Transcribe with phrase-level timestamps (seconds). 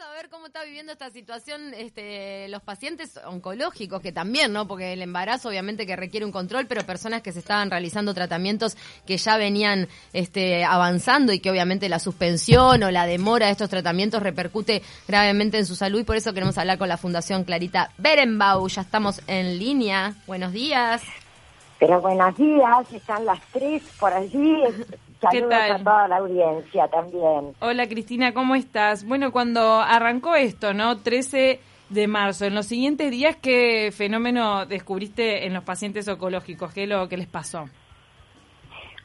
[0.00, 4.66] a ver cómo está viviendo esta situación este, los pacientes oncológicos, que también, ¿no?
[4.66, 8.76] Porque el embarazo obviamente que requiere un control, pero personas que se estaban realizando tratamientos
[9.06, 13.70] que ya venían este, avanzando y que obviamente la suspensión o la demora de estos
[13.70, 17.92] tratamientos repercute gravemente en su salud y por eso queremos hablar con la Fundación Clarita
[17.98, 18.66] Berenbau.
[18.68, 20.14] Ya estamos en línea.
[20.26, 21.02] Buenos días.
[21.78, 24.56] Pero buenos días, están las tres por allí.
[25.30, 27.54] Saludos a toda la audiencia también.
[27.60, 29.06] Hola Cristina, ¿cómo estás?
[29.06, 30.98] Bueno, cuando arrancó esto, ¿no?
[30.98, 31.60] 13
[31.90, 36.72] de marzo, en los siguientes días, ¿qué fenómeno descubriste en los pacientes oncológicos?
[36.72, 37.64] ¿Qué es lo que les pasó?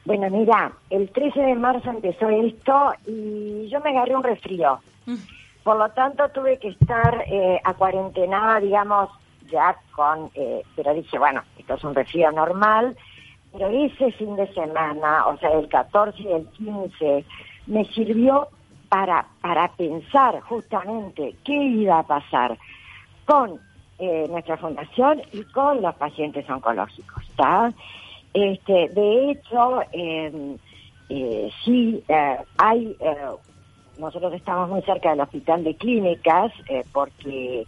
[0.04, 4.80] Bueno, mira, el 13 de marzo empezó esto y yo me agarré un resfrío.
[5.06, 5.16] Mm.
[5.62, 9.10] Por lo tanto, tuve que estar eh, a cuarentenada, digamos,
[9.50, 12.96] ya con, eh, pero dije, bueno, esto es un resfrío normal,
[13.52, 17.24] pero ese fin de semana, o sea, el 14 y el 15,
[17.66, 18.48] me sirvió
[18.88, 22.58] para, para pensar justamente qué iba a pasar
[23.24, 23.60] con
[23.98, 27.24] eh, nuestra fundación y con los pacientes oncológicos.
[28.32, 30.56] Este, de hecho, em,
[31.08, 33.16] eh, sí, eh, hay, eh,
[33.98, 36.52] nosotros estamos muy cerca del hospital de clínicas
[36.92, 37.66] porque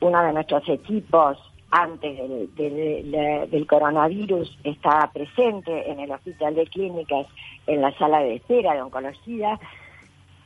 [0.00, 1.38] uno de nuestros equipos
[1.76, 2.18] antes
[2.56, 7.26] del, coronavirus estaba presente en el hospital de clínicas,
[7.66, 9.60] en la sala de espera de oncología.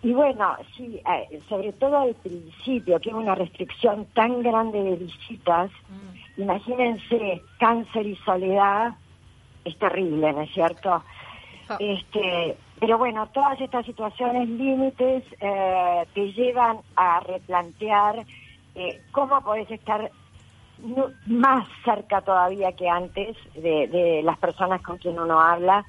[0.02, 4.96] Y bueno, sí, eh, sobre todo al principio, que es una restricción tan grande de
[4.96, 6.42] visitas, mm.
[6.42, 8.94] imagínense, cáncer y soledad,
[9.64, 11.04] es terrible, ¿no es cierto?
[11.68, 11.76] Oh.
[11.78, 18.24] Este, pero bueno, todas estas situaciones límites eh, te llevan a replantear
[18.74, 20.10] eh, cómo podés estar
[21.26, 25.84] más cerca todavía que antes de, las personas con quien uno habla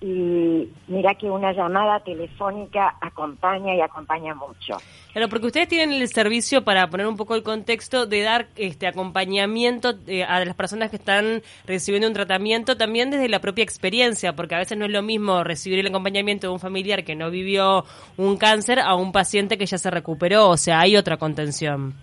[0.00, 4.78] y mira que una llamada telefónica acompaña y acompaña mucho.
[5.12, 8.88] Claro, porque ustedes tienen el servicio para poner un poco el contexto de dar este
[8.88, 14.34] acompañamiento eh, a las personas que están recibiendo un tratamiento también desde la propia experiencia,
[14.34, 17.30] porque a veces no es lo mismo recibir el acompañamiento de un familiar que no
[17.30, 17.84] vivió
[18.16, 21.94] un cáncer a un paciente que ya se recuperó, o sea, hay otra contención.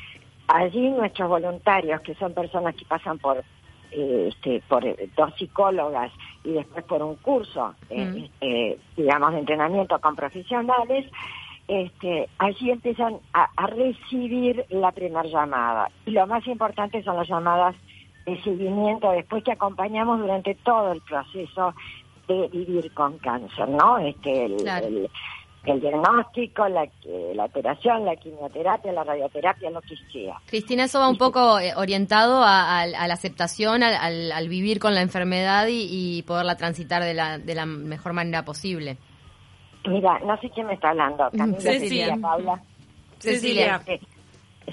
[0.47, 3.43] Allí nuestros voluntarios, que son personas que pasan por
[3.91, 6.11] eh, este, por eh, dos psicólogas
[6.43, 8.25] y después por un curso, mm.
[8.97, 11.05] digamos, de entrenamiento con profesionales,
[11.67, 15.89] este, allí empiezan a, a recibir la primera llamada.
[16.05, 17.75] Y lo más importante son las llamadas
[18.25, 21.73] de seguimiento después que acompañamos durante todo el proceso
[22.33, 23.97] de vivir con cáncer, ¿no?
[23.97, 25.09] Este, el,
[25.65, 26.87] el, diagnóstico, la,
[27.35, 30.39] la operación, la quimioterapia, la radioterapia, lo que sea.
[30.47, 35.01] Cristina, eso va un poco eh, orientado a, la aceptación, al, al, vivir con la
[35.01, 38.97] enfermedad y, poderla transitar de la, de la mejor manera posible.
[39.87, 41.29] Mira, no sé quién me está hablando.
[41.35, 42.61] Camila, Cecilia, Paula.
[43.19, 43.79] Cecilia.
[43.79, 43.99] Cecilia.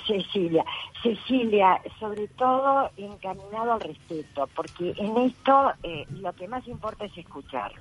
[0.07, 0.65] Cecilia.
[1.03, 7.17] Cecilia, sobre todo encaminado al respeto, porque en esto eh, lo que más importa es
[7.17, 7.73] escuchar.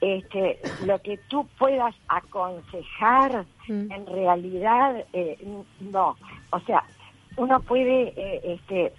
[0.00, 3.92] Este, lo que tú puedas aconsejar, mm.
[3.92, 5.38] en realidad, eh,
[5.80, 6.16] no.
[6.50, 6.84] O sea,
[7.36, 8.92] uno puede eh, este,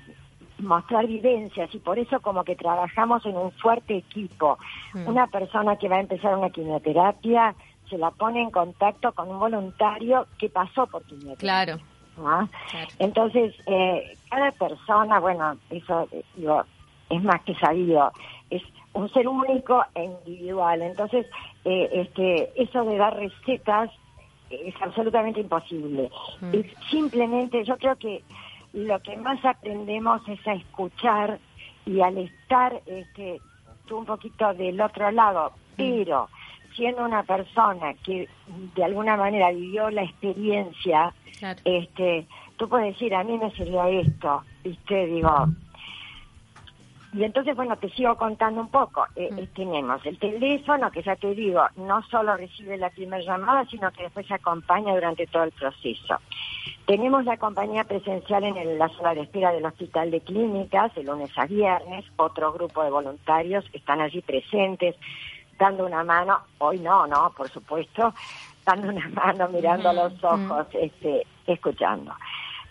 [0.59, 4.57] mostrar vivencias y por eso como que trabajamos en un fuerte equipo.
[4.93, 5.07] Mm.
[5.07, 7.55] Una persona que va a empezar una quimioterapia
[7.89, 11.37] se la pone en contacto con un voluntario que pasó por quimioterapia.
[11.37, 11.94] Claro
[12.99, 16.63] entonces, eh, cada persona, bueno, eso digo,
[17.09, 18.11] es más que sabido,
[18.49, 20.81] es un ser único e individual.
[20.81, 21.27] Entonces,
[21.65, 23.91] eh, este, eso de dar recetas
[24.49, 26.09] es absolutamente imposible.
[26.41, 26.61] Mm.
[26.89, 28.23] simplemente, yo creo que
[28.73, 31.39] lo que más aprendemos es a escuchar
[31.85, 33.39] y al estar este,
[33.87, 35.53] tú un poquito del otro lado, mm.
[35.77, 36.29] pero
[36.75, 38.27] siendo una persona que
[38.75, 41.13] de alguna manera vivió la experiencia,
[41.63, 42.27] este,
[42.57, 45.05] tú puedes decir, a mí me sirvió esto, ¿viste?
[45.07, 45.47] Digo,
[47.15, 49.05] y entonces, bueno, te sigo contando un poco.
[49.15, 53.65] Eh, eh, tenemos el teléfono, que ya te digo, no solo recibe la primera llamada,
[53.71, 56.17] sino que después se acompaña durante todo el proceso.
[56.85, 61.31] Tenemos la compañía presencial en la sala de espera del Hospital de Clínicas, de lunes
[61.37, 62.03] a viernes.
[62.17, 64.97] Otro grupo de voluntarios están allí presentes
[65.57, 68.13] dando una mano, hoy no, no, por supuesto,
[68.65, 72.13] dando una mano, mirando a los ojos, este, escuchando.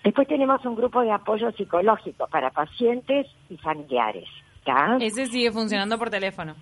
[0.02, 4.28] Después tenemos un grupo de apoyo psicológico para pacientes y familiares.
[5.00, 6.54] Ese sigue funcionando por teléfono.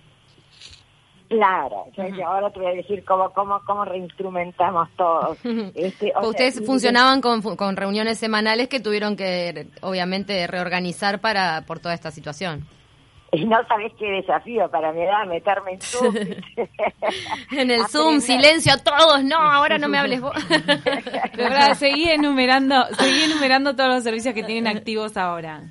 [1.29, 1.85] Claro,
[2.25, 5.37] ahora te voy a decir cómo, cómo, cómo reinstrumentamos todos.
[5.73, 11.95] Este, Ustedes funcionaban con, con reuniones semanales que tuvieron que, obviamente, reorganizar para por toda
[11.95, 12.65] esta situación.
[13.37, 16.15] Y no sabés qué desafío para mi edad meterme en Zoom.
[17.51, 20.35] en el Zoom, silencio a todos, no, ahora no me hables vos.
[21.35, 25.61] Pero seguí enumerando, seguí enumerando todos los servicios que tienen activos ahora.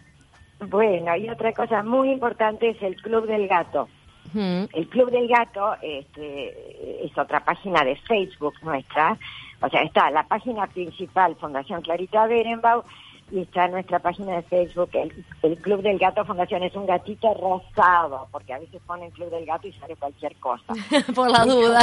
[0.59, 3.88] Bueno, y otra cosa muy importante es el Club del Gato.
[4.35, 9.19] El Club del Gato este, es otra página de Facebook nuestra.
[9.61, 12.82] O sea, está la página principal, Fundación Clarita Berenbau,
[13.32, 16.62] y está nuestra página de Facebook, el, Club del Gato Fundación.
[16.62, 20.75] Es un gatito rosado, porque a veces ponen Club del Gato y sale cualquier cosa.
[21.14, 21.82] Por la duda.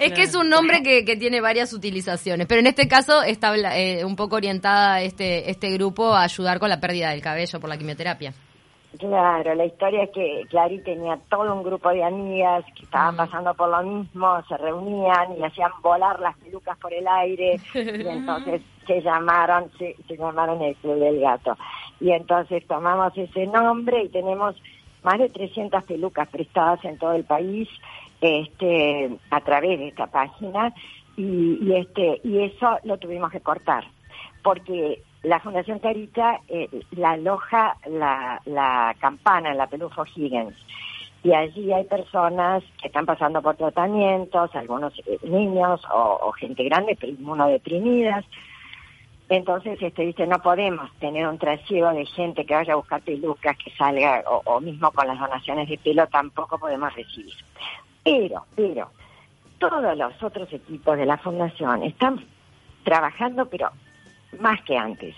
[0.00, 3.54] es que es un nombre que, que, tiene varias utilizaciones, pero en este caso está
[3.76, 7.68] eh, un poco orientada este, este grupo a ayudar con la pérdida del cabello por
[7.68, 8.32] la quimioterapia.
[8.98, 13.16] Claro, la historia es que Clary tenía todo un grupo de amigas que estaban mm.
[13.16, 18.06] pasando por lo mismo, se reunían y hacían volar las pelucas por el aire y
[18.06, 21.56] entonces se llamaron, se, llamaron el Club del Gato.
[22.00, 24.60] Y entonces tomamos ese nombre y tenemos
[25.02, 27.68] más de 300 pelucas prestadas en todo el país
[28.20, 30.72] este a través de esta página
[31.16, 33.84] y, y este y eso lo tuvimos que cortar
[34.42, 40.56] porque la Fundación Carita eh, la aloja la, la campana la Pelufo Higgins.
[41.24, 46.98] Y allí hay personas que están pasando por tratamientos, algunos eh, niños o, gente grande,
[47.00, 48.24] inmunodeprimidas.
[49.28, 53.56] Entonces, este, dice, no podemos tener un trasiego de gente que vaya a buscar pelucas,
[53.56, 57.32] que salga, o mismo con las donaciones de pelo tampoco podemos recibir.
[58.02, 58.90] Pero, pero,
[59.58, 62.26] todos los otros equipos de la Fundación están
[62.82, 63.70] trabajando, pero
[64.40, 65.14] más que antes.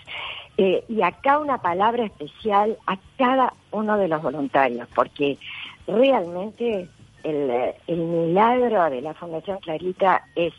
[0.57, 5.37] Eh, y acá una palabra especial a cada uno de los voluntarios, porque
[5.85, 6.87] realmente
[7.23, 10.53] el, el milagro de la Fundación Clarita es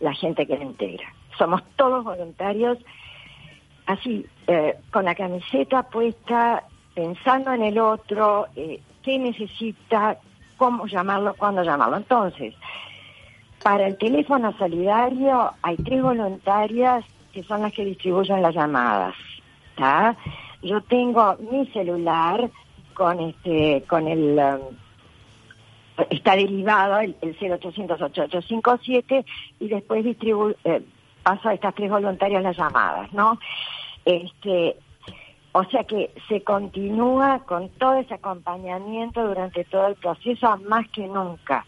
[0.00, 1.12] la gente que la integra.
[1.38, 2.78] Somos todos voluntarios,
[3.86, 6.64] así, eh, con la camiseta puesta,
[6.94, 10.18] pensando en el otro, eh, qué necesita,
[10.56, 11.96] cómo llamarlo, cuándo llamarlo.
[11.96, 12.54] Entonces,
[13.62, 19.14] para el teléfono solidario hay tres voluntarias que son las que distribuyen las llamadas.
[20.62, 22.50] Yo tengo mi celular
[22.94, 29.24] con este con el um, está derivado el, el 0800 8857
[29.60, 30.82] y después distribu eh,
[31.22, 33.38] paso a estas tres voluntarias las llamadas, ¿no?
[34.04, 34.76] Este
[35.52, 41.06] o sea que se continúa con todo ese acompañamiento durante todo el proceso más que
[41.06, 41.64] nunca.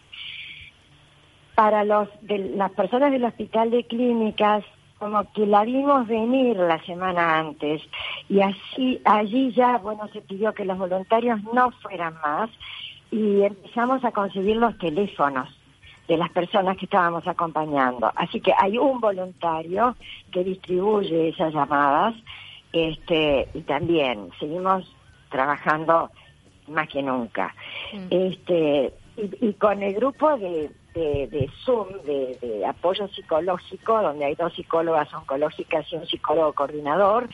[1.55, 4.63] Para los de las personas del hospital de clínicas
[5.01, 7.81] como que la vimos venir la semana antes.
[8.29, 12.51] Y así allí ya bueno se pidió que los voluntarios no fueran más
[13.09, 15.49] y empezamos a conseguir los teléfonos
[16.07, 18.11] de las personas que estábamos acompañando.
[18.15, 19.95] Así que hay un voluntario
[20.31, 22.13] que distribuye esas llamadas
[22.71, 24.85] este y también seguimos
[25.31, 26.11] trabajando
[26.67, 27.55] más que nunca.
[27.91, 28.07] Mm.
[28.11, 35.13] este y con el grupo de de, Zoom, de, apoyo psicológico, donde hay dos psicólogas
[35.13, 37.29] oncológicas y un psicólogo coordinador,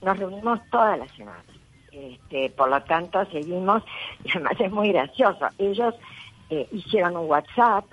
[0.00, 1.44] nos reunimos todas las semanas.
[1.90, 3.82] Este, por lo tanto, seguimos,
[4.24, 5.94] y además es muy gracioso, ellos
[6.50, 7.84] eh, hicieron un WhatsApp,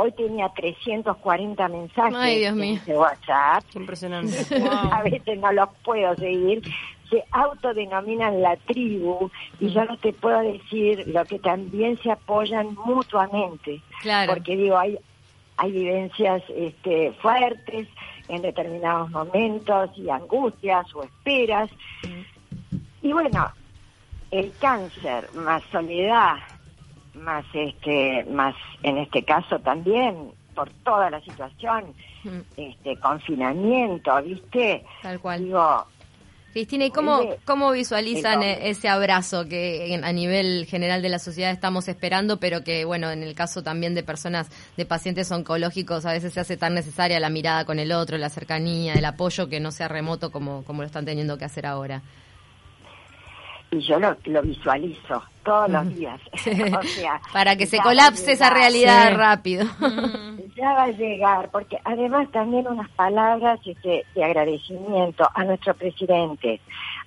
[0.00, 3.64] hoy tenía 340 mensajes de WhatsApp.
[3.74, 4.36] Impresionante.
[4.90, 6.62] A veces no los puedo seguir,
[7.10, 12.74] se autodenominan la tribu y yo no te puedo decir lo que también se apoyan
[12.74, 13.82] mutuamente.
[14.00, 14.32] Claro.
[14.32, 14.98] Porque digo, hay,
[15.56, 17.88] hay vivencias este, fuertes
[18.28, 21.70] en determinados momentos y angustias o esperas.
[23.02, 23.50] Y bueno,
[24.30, 26.36] el cáncer más soledad,
[27.14, 31.94] más este, más en este caso también por toda la situación,
[32.56, 34.84] este confinamiento, ¿viste?
[35.02, 35.44] Tal cual.
[35.44, 35.86] Digo,
[36.52, 41.52] Cristina, ¿y cómo, cómo visualizan e-, ese abrazo que a nivel general de la sociedad
[41.52, 46.12] estamos esperando, pero que, bueno, en el caso también de personas, de pacientes oncológicos, a
[46.12, 49.60] veces se hace tan necesaria la mirada con el otro, la cercanía, el apoyo, que
[49.60, 52.02] no sea remoto como, como lo están teniendo que hacer ahora?
[53.70, 56.20] Y yo lo, lo visualizo todos los días.
[56.34, 59.14] o sea, Para que se colapse esa realidad Sí.
[59.16, 59.66] rápido.
[60.56, 66.60] Ya va a llegar, porque además también unas palabras este, de agradecimiento a nuestro presidente,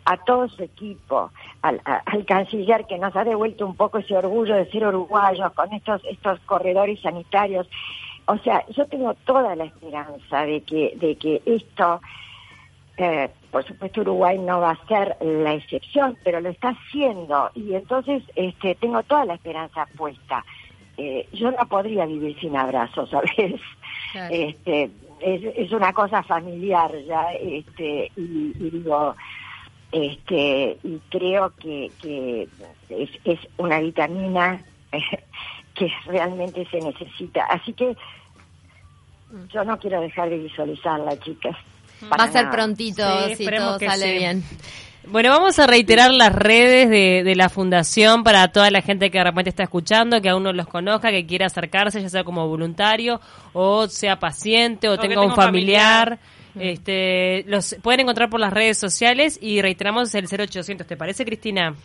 [0.05, 1.29] a todo su equipo,
[1.61, 5.51] al, a- al canciller que nos ha devuelto un poco ese orgullo de ser uruguayos
[5.53, 7.67] con estos, estos corredores sanitarios.
[8.25, 12.01] O sea, yo tengo toda la esperanza de que, de que esto,
[12.97, 17.73] eh, por supuesto Uruguay no va a ser la excepción, pero lo está haciendo y
[17.73, 20.43] entonces este, tengo toda la esperanza puesta.
[20.97, 23.59] Eh, yo no podría vivir sin abrazos, ¿sabes?
[24.11, 24.33] Claro.
[24.33, 29.15] Este, es, es una cosa familiar ya, este, y, y digo,
[29.91, 32.47] este, y creo que, que
[32.89, 34.63] es, es una vitamina
[35.75, 37.45] que realmente se necesita.
[37.45, 37.95] Así que
[39.51, 41.55] yo no quiero dejar de visualizarla, chicas.
[42.11, 44.17] Va a ser prontito Sí, si esperemos todo que sale sí.
[44.17, 44.43] bien.
[45.05, 49.17] Bueno, vamos a reiterar las redes de, de la fundación para toda la gente que
[49.17, 52.47] de repente está escuchando, que aún no los conozca, que quiera acercarse, ya sea como
[52.47, 53.19] voluntario
[53.51, 56.19] o sea paciente o, tenga un familiar.
[56.57, 60.85] Este, los pueden encontrar por las redes sociales y reiteramos el 0800.
[60.85, 61.75] ¿Te parece, Cristina?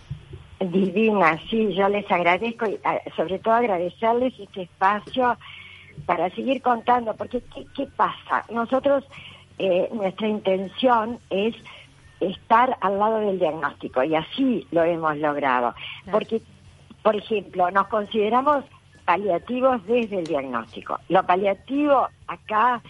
[0.60, 5.38] Divina, sí, yo les agradezco y ah, sobre todo agradecerles este espacio
[6.04, 8.44] para seguir contando, porque ¿qué, qué pasa?
[8.50, 9.04] Nosotros,
[9.58, 11.54] eh, nuestra intención es
[12.20, 15.74] estar al lado del diagnóstico y así lo hemos logrado.
[16.10, 16.42] Porque,
[17.02, 18.64] por ejemplo, nos consideramos
[19.04, 20.98] paliativos desde el diagnóstico.
[21.08, 22.82] Lo paliativo acá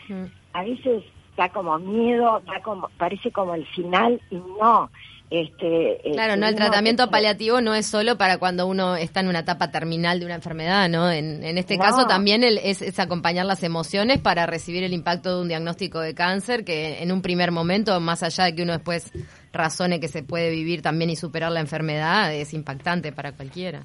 [0.53, 1.05] a veces
[1.37, 4.91] da como miedo, da como, parece como el final y no.
[5.31, 9.29] Este, eh, Claro, no, el tratamiento paliativo no es solo para cuando uno está en
[9.29, 11.11] una etapa terminal de una enfermedad, ¿no?
[11.11, 11.83] En, en este No.
[11.83, 16.01] caso también el- es, es acompañar las emociones para recibir el impacto de un diagnóstico
[16.01, 19.13] de cáncer que en un primer momento, más allá de que uno después
[19.53, 23.85] razone que se puede vivir también y superar la enfermedad, es impactante para cualquiera.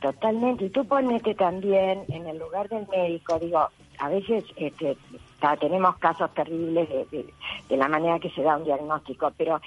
[0.00, 4.96] Totalmente, y tú ponete también en el lugar del médico, digo, a veces este,
[5.60, 7.26] tenemos casos terribles de, de-
[7.68, 9.60] de la manera que se da un diagnóstico, pero,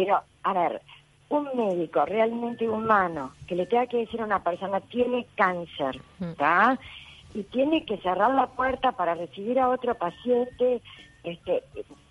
[0.00, 0.80] pero, a ver,
[1.28, 6.32] un médico realmente humano que le tenga que decir a una persona tiene cáncer, Mm.
[6.38, 6.78] ¿tá?
[7.34, 10.80] Y tiene que cerrar la puerta para recibir a otro paciente,
[11.22, 11.62] este,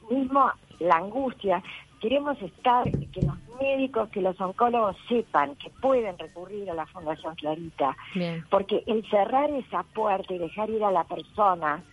[0.10, 1.63] mismo la angustia.
[2.00, 7.34] Queremos estar, que los médicos, que los oncólogos sepan que pueden recurrir a la Fundación
[7.36, 8.46] Clarita, Bien.
[8.51, 11.84] porque el cerrar esa puerta y dejar ir a la persona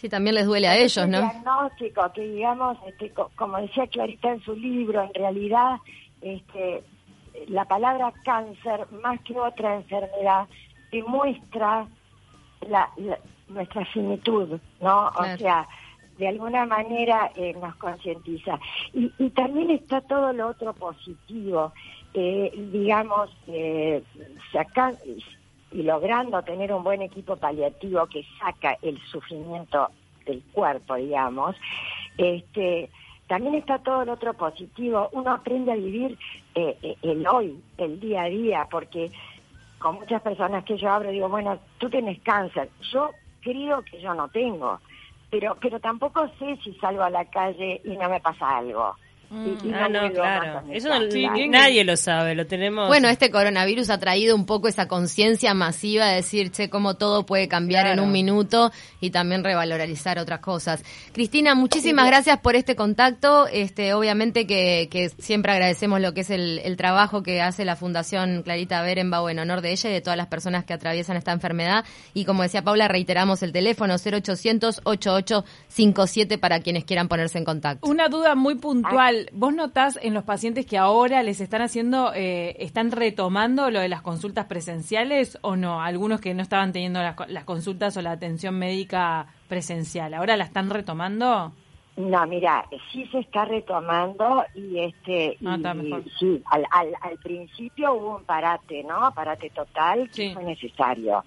[0.00, 1.18] Sí, también les duele a ellos, ¿no?
[1.20, 5.76] diagnóstico que digamos este, co- como decía Clarita en su libro en realidad
[6.22, 6.82] este
[7.48, 10.46] la palabra cáncer más que otra enfermedad
[10.90, 11.86] demuestra
[12.66, 15.68] la, la- nuestra finitud no o sea
[16.16, 18.58] de alguna manera eh, nos concientiza.
[18.92, 21.72] Y, y también está todo lo otro positivo
[22.14, 24.02] eh, digamos eh,
[24.50, 24.94] saca-
[25.72, 29.90] y logrando tener un buen equipo paliativo que saca el sufrimiento
[30.26, 31.56] del cuerpo, digamos,
[32.18, 32.90] este,
[33.26, 35.08] también está todo lo otro positivo.
[35.12, 36.18] Uno aprende a vivir
[36.54, 39.10] eh, eh, el hoy, el día a día, porque
[39.78, 42.68] con muchas personas que yo hablo digo, bueno, tú tienes cáncer.
[42.92, 43.10] Yo
[43.40, 44.80] creo que yo no tengo,
[45.30, 48.96] pero pero tampoco sé si salgo a la calle y no me pasa algo.
[49.32, 50.62] Y- y Ah, no, claro.
[50.72, 51.10] Eso no-.
[51.10, 52.88] Sí, nadie lo sabe, lo tenemos.
[52.88, 57.24] Bueno, este coronavirus ha traído un poco esa conciencia masiva de decir, che, cómo todo
[57.26, 60.82] puede cambiar en un minuto y también revalorizar otras cosas.
[61.12, 63.46] Cristina, muchísimas gracias por este contacto.
[63.46, 67.76] Este, obviamente que, que siempre agradecemos lo que es el, el trabajo que hace la
[67.76, 71.30] Fundación Clarita Berenbau en honor de ella y de todas las personas que atraviesan esta
[71.32, 71.84] enfermedad.
[72.14, 77.88] Y como decía Paula, reiteramos el teléfono 0800 8857 para quienes quieran ponerse en contacto.
[77.88, 79.19] Una duda muy puntual.
[79.32, 83.88] ¿Vos notás en los pacientes que ahora les están haciendo, eh, están retomando lo de
[83.88, 85.82] las consultas presenciales o no?
[85.82, 90.44] Algunos que no estaban teniendo las, las consultas o la atención médica presencial, ¿ahora la
[90.44, 91.52] están retomando?
[91.96, 97.92] No, mira, sí se está retomando y este Ah, y- sí, al, al, al principio
[97.94, 99.12] hubo un parate, ¿no?
[99.12, 100.30] Parate total que Sí.
[100.34, 101.24] fue necesario.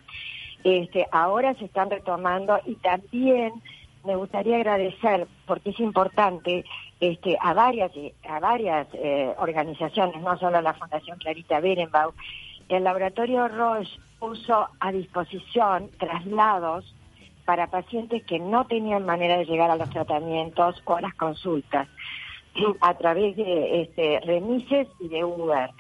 [0.64, 3.52] Este, ahora se están retomando y también
[4.06, 6.66] me gustaría agradecer porque es importante
[7.12, 7.92] este a varias
[8.28, 12.14] a varias eh, organizaciones, no solo la Fundación Clarita Berenbau,
[12.70, 16.96] el laboratorio Roche puso a disposición traslados
[17.46, 21.88] para pacientes que no tenían manera de llegar a los tratamientos o a las consultas
[22.82, 25.72] a través de este, remises y de Uber.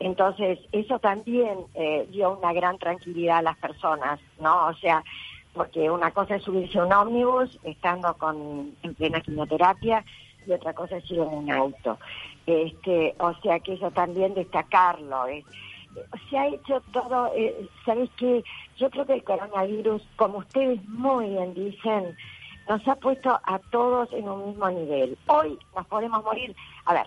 [0.00, 4.66] Entonces, eso también eh, dio una gran tranquilidad a las personas, ¿no?
[4.66, 5.04] O sea,
[5.52, 10.04] porque una cosa es subirse a un ómnibus estando con, en plena quimioterapia
[10.46, 11.98] y otra cosa es ir en un auto.
[12.46, 15.26] Este, o sea que eso también destacarlo.
[15.26, 15.44] Es,
[16.30, 18.42] se ha hecho todo, eh, ¿sabes qué?
[18.78, 22.16] Yo creo que el coronavirus, como ustedes muy bien dicen,
[22.68, 25.16] nos ha puesto a todos en un mismo nivel.
[25.26, 27.06] Hoy nos podemos morir, a ver,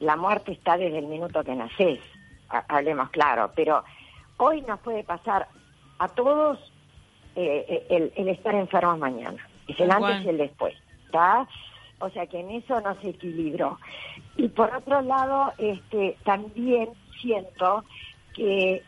[0.00, 2.00] la muerte está desde el minuto que nacés,
[2.68, 3.84] hablemos claro, pero
[4.36, 5.48] hoy nos puede pasar
[5.98, 6.58] a todos
[7.34, 9.46] eh, el, el, estar enfermos mañana.
[9.68, 10.74] Es el antes y el después,
[11.06, 11.46] ¿está?
[11.98, 13.78] O sea que en eso no se equilibró.
[14.36, 17.84] Y por otro lado, este, también siento
[18.34, 18.82] que,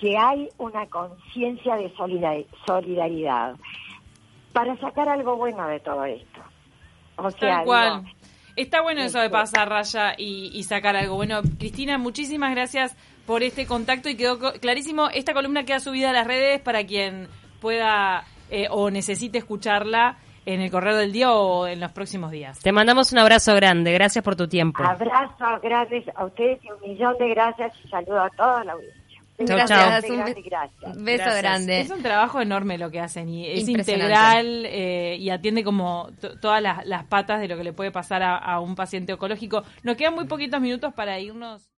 [0.00, 1.92] que hay una conciencia de
[2.66, 3.56] solidaridad
[4.52, 6.40] para sacar algo bueno de todo esto.
[7.16, 8.04] O sea, Tal
[8.56, 11.16] Está bueno eso de pasar raya y, sacar algo.
[11.16, 15.10] Bueno, Cristina, muchísimas gracias por este contacto y quedó clarísimo.
[15.10, 17.28] Esta columna queda subida a las redes para quien
[17.60, 22.60] pueda eh, o necesite escucharla en el correo del día o en los próximos días.
[22.60, 24.82] Te mandamos un abrazo grande, gracias por tu tiempo.
[24.82, 29.06] Abrazo, gracias a ustedes y un millón de gracias y saludo a toda la audiencia.
[29.38, 30.04] Gracias,
[30.82, 31.80] un beso grande.
[31.80, 36.08] Es un trabajo enorme lo que hacen y es integral eh, y atiende como
[36.40, 39.62] todas las, patas de lo que le puede pasar a, a un paciente oncológico.
[39.82, 41.68] Nos quedan muy poquitos minutos para irnos.